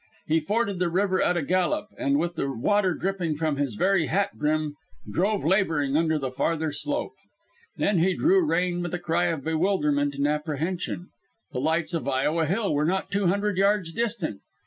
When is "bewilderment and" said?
9.43-10.27